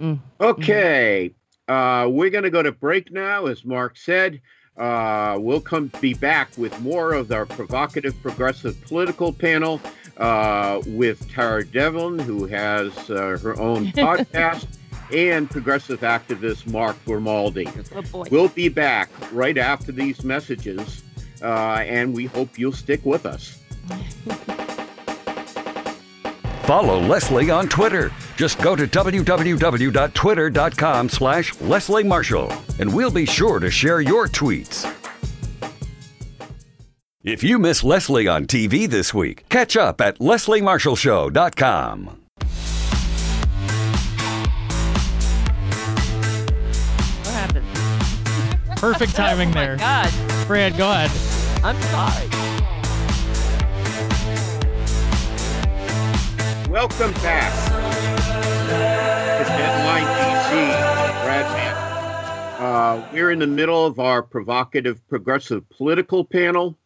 [0.00, 0.20] Mm.
[0.40, 1.32] Okay.
[1.68, 4.40] Uh, we're going to go to break now, as Mark said.
[4.76, 9.80] Uh, we'll come be back with more of our provocative progressive political panel
[10.18, 14.66] uh, with Tara Devlin, who has uh, her own podcast,
[15.12, 17.68] and progressive activist Mark Grimaldi.
[17.94, 21.02] Oh we'll be back right after these messages,
[21.42, 23.60] uh, and we hope you'll stick with us.
[26.66, 28.10] Follow Leslie on Twitter.
[28.36, 34.92] Just go to www.twitter.com slash Leslie Marshall, and we'll be sure to share your tweets.
[37.22, 42.25] If you miss Leslie on TV this week, catch up at lesliemarshallshow.com.
[48.86, 49.76] Perfect timing oh there.
[49.78, 50.12] God.
[50.46, 51.10] Brad, go ahead.
[51.64, 52.28] I'm sorry.
[56.70, 57.52] Welcome back
[58.68, 61.24] to Deadline DC.
[61.24, 66.78] Brad uh, we're in the middle of our provocative progressive political panel.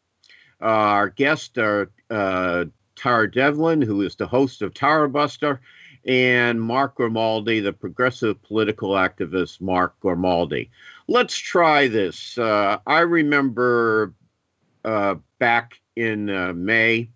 [0.59, 2.65] Uh, our guests are uh,
[2.97, 5.59] Tara Devlin, who is the host of Tarabuster,
[6.07, 10.71] and Mark Grimaldi, the progressive political activist Mark Grimaldi.
[11.11, 12.39] Let's try this.
[12.39, 14.15] Uh, I remember
[14.85, 17.11] uh, back in uh, May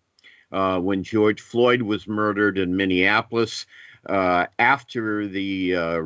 [0.50, 3.66] uh, when George Floyd was murdered in Minneapolis.
[4.06, 6.02] Uh, after the uh,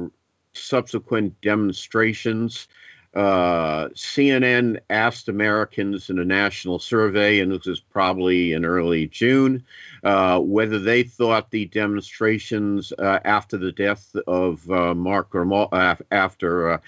[0.52, 2.68] subsequent demonstrations,
[3.14, 9.64] uh, CNN asked Americans in a national survey, and this was probably in early June,
[10.04, 16.80] uh, whether they thought the demonstrations uh, after the death of Mark Grimal- after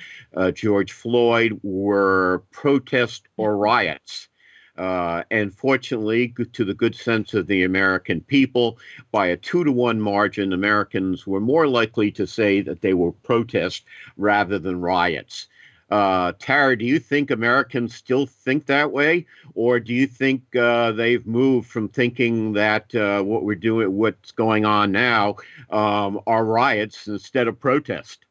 [0.53, 4.29] George Floyd were protest or riots.
[4.81, 8.79] Uh, and fortunately, to the good sense of the American people,
[9.13, 13.13] by a two to one margin, Americans were more likely to say that they were
[13.13, 13.85] protests
[14.17, 15.49] rather than riots.
[15.91, 20.93] Uh, Tara, do you think Americans still think that way, or do you think uh,
[20.93, 25.37] they've moved from thinking that uh, what we're doing, what's going on now,
[25.71, 28.25] um, are riots instead of protest?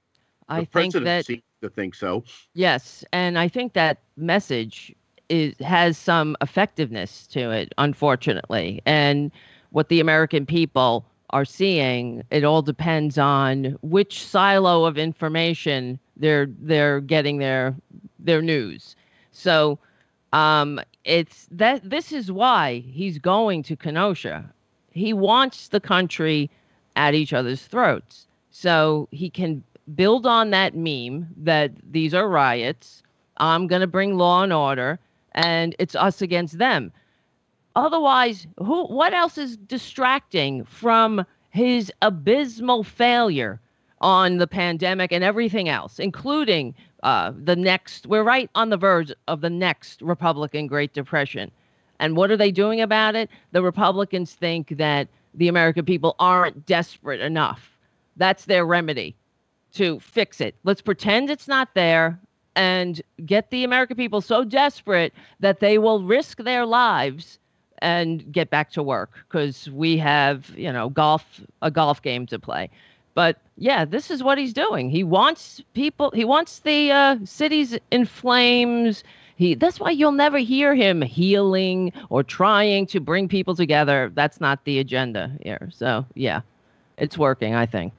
[0.47, 2.23] I the think that seems to think so.
[2.53, 4.95] Yes, and I think that message
[5.27, 8.81] is has some effectiveness to it, unfortunately.
[8.85, 9.31] And
[9.71, 16.47] what the American people are seeing, it all depends on which silo of information they're
[16.61, 17.75] they're getting their
[18.19, 18.95] their news.
[19.31, 19.79] So
[20.33, 24.51] um, it's that this is why he's going to Kenosha.
[24.91, 26.49] He wants the country
[26.95, 28.27] at each other's throats.
[28.51, 29.63] So he can
[29.95, 33.01] build on that meme that these are riots.
[33.37, 34.99] I'm going to bring law and order
[35.33, 36.91] and it's us against them.
[37.75, 43.59] Otherwise, who what else is distracting from his abysmal failure
[44.01, 49.11] on the pandemic and everything else, including uh, the next, we're right on the verge
[49.27, 51.51] of the next Republican Great Depression.
[51.99, 53.29] And what are they doing about it?
[53.51, 57.77] The Republicans think that the American people aren't desperate enough.
[58.15, 59.15] That's their remedy
[59.73, 60.55] to fix it.
[60.63, 62.19] Let's pretend it's not there
[62.55, 67.39] and get the American people so desperate that they will risk their lives
[67.81, 72.39] and get back to work because we have, you know, golf, a golf game to
[72.39, 72.69] play.
[73.19, 74.89] But yeah, this is what he's doing.
[74.89, 79.03] He wants people, he wants the uh, cities in flames.
[79.35, 84.09] He, that's why you'll never hear him healing or trying to bring people together.
[84.15, 85.69] That's not the agenda here.
[85.73, 86.39] So yeah,
[86.95, 87.91] it's working, I think.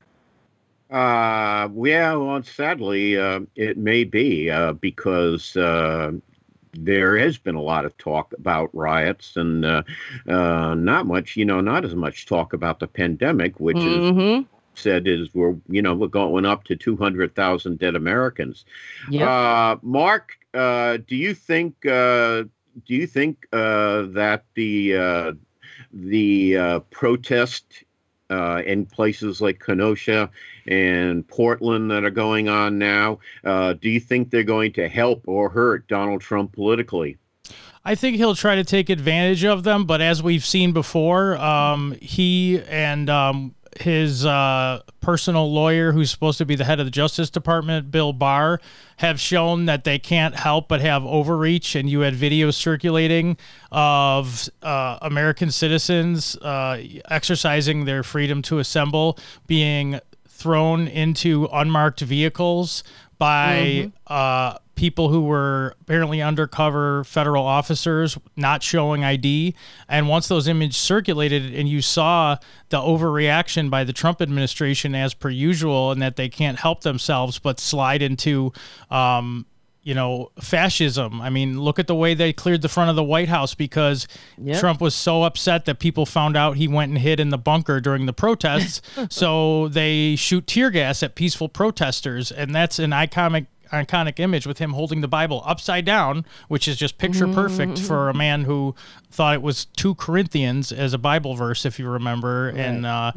[0.91, 6.13] Uh, yeah, well, sadly, uh, it may be uh, because uh,
[6.73, 9.83] there has been a lot of talk about riots and uh,
[10.27, 14.41] uh, not much, you know, not as much talk about the pandemic, which mm-hmm.
[14.41, 18.65] is said is we're, you know, we're going up to 200,000 dead Americans.
[19.11, 19.29] Yep.
[19.29, 22.45] Uh, Mark, uh, do you think, uh,
[22.87, 25.33] do you think uh, that the, uh,
[25.93, 27.85] the uh, protest
[28.31, 30.31] uh, in places like Kenosha
[30.69, 33.19] and Portland that are going on now.
[33.45, 37.19] Uh, do you think they're going to help or hurt Donald Trump politically?
[37.85, 41.97] I think he'll try to take advantage of them, but as we've seen before, um,
[42.01, 46.91] he and um, his uh, personal lawyer, who's supposed to be the head of the
[46.91, 48.61] Justice Department, Bill Barr,
[48.97, 51.75] have shown that they can't help but have overreach.
[51.75, 53.37] And you had videos circulating
[53.71, 62.83] of uh, American citizens uh, exercising their freedom to assemble being thrown into unmarked vehicles
[63.19, 69.55] by mm-hmm people who were apparently undercover federal officers not showing ID.
[69.91, 72.39] And once those images circulated and you saw
[72.71, 77.39] the overreaction by the Trump administration as per usual, and that they can't help themselves
[77.39, 78.55] but slide into,
[78.91, 79.45] um,
[79.83, 81.21] you know, fascism.
[81.21, 84.09] I mean, look at the way they cleared the front of the White House because
[84.39, 84.61] yep.
[84.61, 87.83] Trump was so upset that people found out he went and hid in the bunker
[87.83, 88.81] during the protests.
[89.11, 92.33] so they shoot tear gas at peaceful protesters.
[92.33, 96.77] And that's an iconic iconic image with him holding the Bible upside down, which is
[96.77, 97.87] just picture perfect mm-hmm.
[97.87, 98.75] for a man who
[99.11, 102.57] thought it was two Corinthians as a Bible verse, if you remember, right.
[102.57, 103.13] and uh,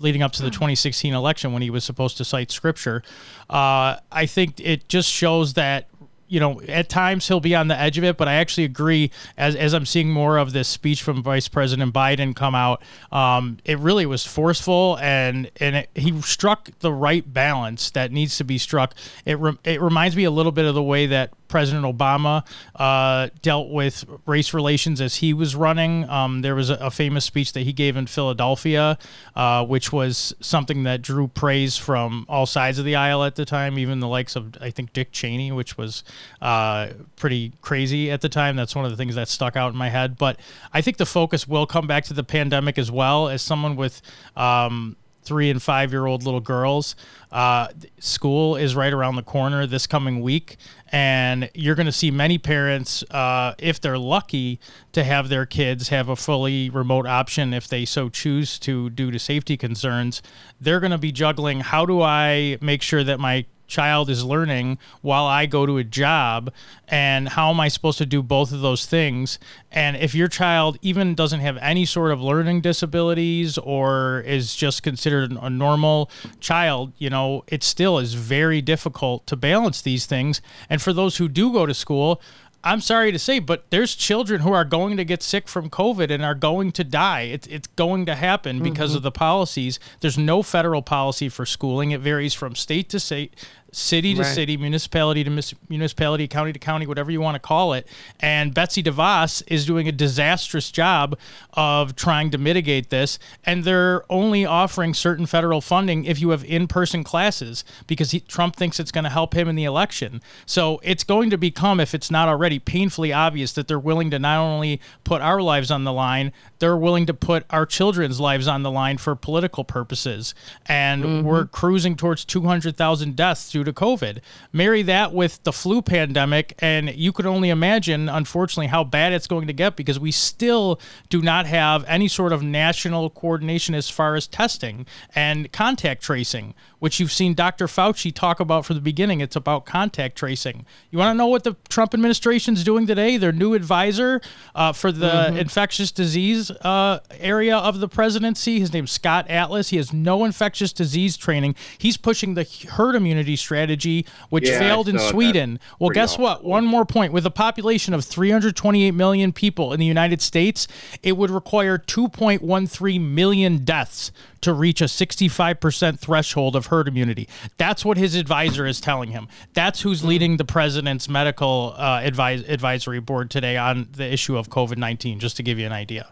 [0.00, 3.02] leading up to the 2016 election when he was supposed to cite scripture.
[3.48, 5.88] Uh, I think it just shows that
[6.28, 9.10] you know, at times he'll be on the edge of it, but I actually agree.
[9.36, 13.58] As as I'm seeing more of this speech from Vice President Biden come out, um,
[13.64, 18.44] it really was forceful and and it, he struck the right balance that needs to
[18.44, 18.94] be struck.
[19.24, 23.28] It re- it reminds me a little bit of the way that President Obama uh,
[23.42, 26.08] dealt with race relations as he was running.
[26.08, 28.98] Um, there was a, a, famous speech that he gave in Philadelphia,
[29.36, 33.44] uh, which was something that drew praise from all sides of the aisle at the
[33.44, 36.02] time, even the likes of, I think, Dick Cheney, which was
[36.40, 38.56] uh, pretty crazy at the time.
[38.56, 40.16] That's one of the things that stuck out in my head.
[40.16, 40.38] But
[40.72, 43.28] I think the focus will come back to the pandemic as well.
[43.28, 44.02] As someone with
[44.36, 46.94] um, three and five year old little girls.
[47.32, 47.68] Uh,
[47.98, 50.56] school is right around the corner this coming week,
[50.92, 54.60] and you're going to see many parents, uh, if they're lucky,
[54.92, 59.10] to have their kids have a fully remote option if they so choose to, due
[59.10, 60.22] to safety concerns.
[60.60, 64.78] They're going to be juggling how do I make sure that my child is learning
[65.00, 66.52] while I go to a job
[66.86, 69.38] and how am I supposed to do both of those things?
[69.72, 74.82] And if your child even doesn't have any sort of learning disabilities or is just
[74.82, 76.10] considered a normal
[76.40, 80.40] child you know it still is very difficult to balance these things.
[80.68, 82.20] And for those who do go to school
[82.64, 86.10] I'm sorry to say, but there's children who are going to get sick from COVID
[86.10, 87.22] and are going to die.
[87.22, 88.96] It's, it's going to happen because mm-hmm.
[88.96, 89.78] of the policies.
[90.00, 91.90] There's no federal policy for schooling.
[91.90, 93.36] It varies from state to state
[93.74, 94.34] city to right.
[94.34, 97.86] city, municipality to municipality, county to county, whatever you want to call it.
[98.20, 101.18] And Betsy DeVos is doing a disastrous job
[101.54, 103.18] of trying to mitigate this.
[103.44, 108.20] And they're only offering certain federal funding if you have in person classes because he,
[108.20, 110.22] Trump thinks it's going to help him in the election.
[110.46, 114.18] So it's going to become, if it's not already painfully obvious, that they're willing to
[114.18, 118.46] not only put our lives on the line, they're willing to put our children's lives
[118.46, 120.34] on the line for political purposes.
[120.66, 121.26] And mm-hmm.
[121.26, 124.20] we're cruising towards 200,000 deaths due to COVID.
[124.52, 129.26] Marry that with the flu pandemic, and you could only imagine, unfortunately, how bad it's
[129.26, 133.90] going to get because we still do not have any sort of national coordination as
[133.90, 136.54] far as testing and contact tracing,
[136.84, 137.66] which you've seen Dr.
[137.66, 139.20] Fauci talk about from the beginning.
[139.20, 140.66] It's about contact tracing.
[140.90, 143.16] You want to know what the Trump administration is doing today?
[143.16, 144.20] Their new advisor
[144.54, 145.36] uh, for the mm-hmm.
[145.38, 149.70] infectious disease uh, area of the presidency, his name's Scott Atlas.
[149.70, 151.54] He has no infectious disease training.
[151.78, 155.58] He's pushing the herd immunity strategy strategy, which yeah, failed in Sweden.
[155.78, 156.24] Well, guess awful.
[156.24, 156.44] what?
[156.44, 157.12] One more point.
[157.12, 160.66] With a population of 328 million people in the United States,
[161.02, 167.28] it would require 2.13 million deaths to reach a 65% threshold of herd immunity.
[167.56, 169.28] That's what his advisor is telling him.
[169.52, 170.08] That's who's hmm.
[170.08, 175.20] leading the president's medical uh, advise, advisory board today on the issue of COVID 19,
[175.20, 176.08] just to give you an idea.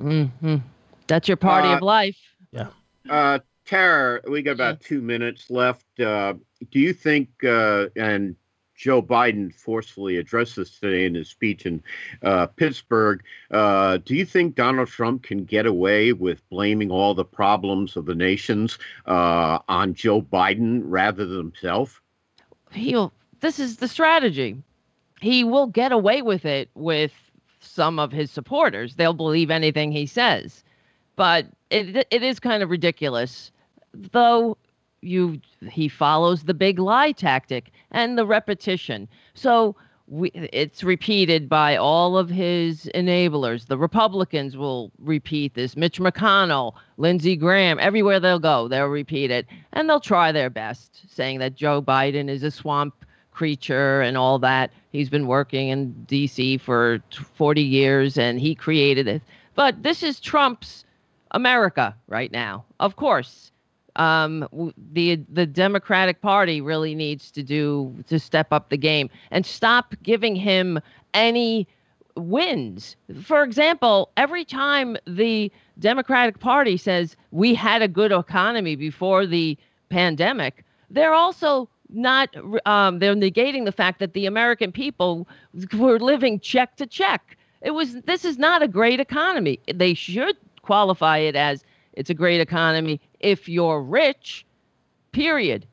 [0.00, 0.56] Mm-hmm.
[1.06, 2.18] That's your party uh, of life.
[2.52, 2.68] Yeah.
[3.08, 5.84] Uh, Tara, we got about two minutes left.
[5.98, 6.34] Uh,
[6.70, 8.36] do you think, uh, and
[8.74, 11.82] Joe Biden forcefully addressed this today in his speech in
[12.22, 13.22] uh, Pittsburgh.
[13.50, 18.06] Uh, do you think Donald Trump can get away with blaming all the problems of
[18.06, 22.02] the nations uh, on Joe Biden rather than himself?
[22.72, 23.12] He'll.
[23.40, 24.56] This is the strategy.
[25.20, 27.12] He will get away with it with
[27.60, 28.96] some of his supporters.
[28.96, 30.64] They'll believe anything he says,
[31.16, 33.52] but it it is kind of ridiculous,
[33.92, 34.56] though
[35.04, 35.40] you
[35.70, 39.08] he follows the big lie tactic and the repetition.
[39.34, 39.76] So
[40.06, 43.66] we, it's repeated by all of his enablers.
[43.66, 45.76] The Republicans will repeat this.
[45.76, 49.46] Mitch McConnell, Lindsey Graham, everywhere they'll go, they'll repeat it.
[49.72, 52.94] And they'll try their best, saying that Joe Biden is a swamp
[53.32, 54.70] creature and all that.
[54.92, 56.58] He's been working in D.C.
[56.58, 57.02] for
[57.34, 59.22] 40 years and he created it.
[59.54, 60.84] But this is Trump's
[61.30, 62.64] America right now.
[62.78, 63.50] Of course,
[63.96, 69.46] um, the the Democratic Party really needs to do to step up the game and
[69.46, 70.80] stop giving him
[71.12, 71.66] any
[72.16, 72.96] wins.
[73.22, 79.56] For example, every time the Democratic Party says we had a good economy before the
[79.90, 82.34] pandemic, they're also not
[82.66, 85.28] um, they're negating the fact that the American people
[85.74, 87.36] were living check to check.
[87.62, 89.60] It was this is not a great economy.
[89.72, 91.64] They should qualify it as
[91.94, 94.44] it's a great economy if you're rich,
[95.12, 95.66] period.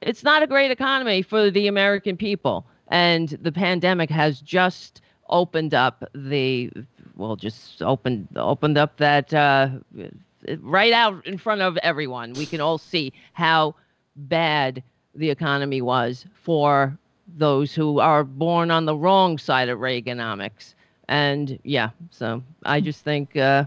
[0.00, 2.66] It's not a great economy for the American people.
[2.88, 6.70] And the pandemic has just opened up the,
[7.16, 9.70] well, just opened opened up that uh,
[10.60, 12.32] right out in front of everyone.
[12.34, 13.74] We can all see how
[14.16, 14.82] bad
[15.14, 16.96] the economy was for
[17.36, 20.74] those who are born on the wrong side of Reaganomics.
[21.08, 23.64] And yeah, so I just think uh,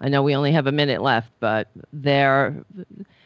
[0.00, 2.64] I know we only have a minute left, but there.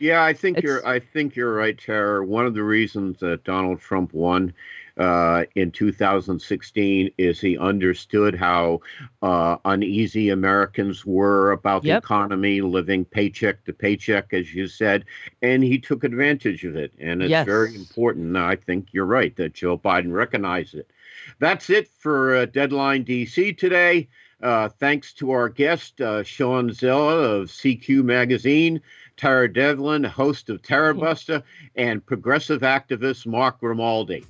[0.01, 0.87] Yeah, I think you're.
[0.87, 2.25] I think you're right, Tara.
[2.25, 4.53] One of the reasons that Donald Trump won
[4.97, 8.81] uh, in 2016 is he understood how
[9.23, 12.03] uh, uneasy Americans were about yep.
[12.03, 15.05] the economy, living paycheck to paycheck, as you said,
[15.43, 16.93] and he took advantage of it.
[16.99, 17.47] And it's yes.
[17.47, 18.37] very important.
[18.37, 20.91] I think you're right that Joe Biden recognized it.
[21.39, 24.09] That's it for uh, Deadline DC today.
[24.43, 28.81] Uh, thanks to our guest, uh, Shawn Zeller of CQ Magazine,
[29.17, 31.43] Tara Devlin, host of Tarabuster,
[31.77, 34.27] and progressive activist Mark Grimaldi.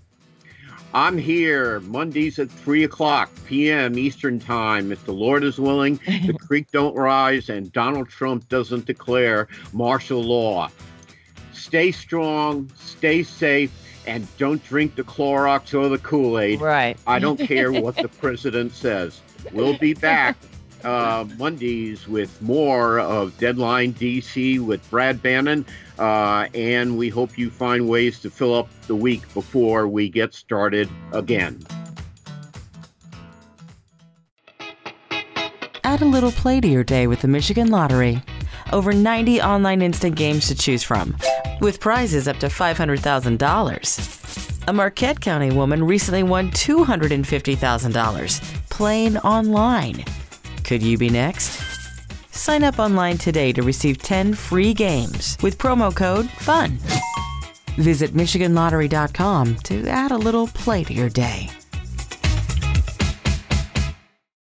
[0.94, 3.98] I'm here Mondays at 3 o'clock p.m.
[3.98, 4.92] Eastern Time.
[4.92, 10.22] If the Lord is willing, the creek don't rise, and Donald Trump doesn't declare martial
[10.22, 10.70] law.
[11.52, 13.72] Stay strong, stay safe,
[14.06, 16.60] and don't drink the Clorox or the Kool Aid.
[16.60, 16.96] Right.
[17.08, 19.20] I don't care what the president says.
[19.52, 20.36] We'll be back
[20.84, 25.64] uh, Mondays with more of Deadline DC with Brad Bannon.
[25.98, 30.32] Uh, and we hope you find ways to fill up the week before we get
[30.34, 31.60] started again.
[35.82, 38.20] Add a little play to your day with the Michigan Lottery.
[38.72, 41.16] Over 90 online instant games to choose from,
[41.60, 44.66] with prizes up to $500,000.
[44.66, 50.04] A Marquette County woman recently won $250,000 playing online.
[50.64, 51.60] Could you be next?
[52.32, 56.78] Sign up online today to receive 10 free games with promo code FUN.
[57.76, 61.48] Visit MichiganLottery.com to add a little play to your day.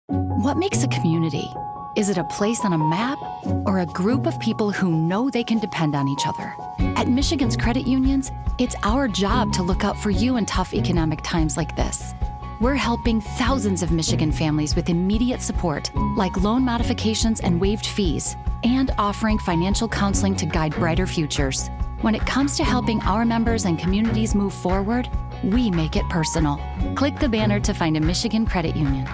[0.09, 1.47] What makes a community?
[1.95, 3.19] Is it a place on a map
[3.67, 6.55] or a group of people who know they can depend on each other?
[6.97, 11.21] At Michigan's credit unions, it's our job to look out for you in tough economic
[11.23, 12.15] times like this.
[12.63, 18.37] We're helping thousands of Michigan families with immediate support, like loan modifications and waived fees,
[18.63, 21.71] and offering financial counseling to guide brighter futures.
[22.03, 25.09] When it comes to helping our members and communities move forward,
[25.43, 26.61] we make it personal.
[26.95, 29.09] Click the banner to find a Michigan credit union.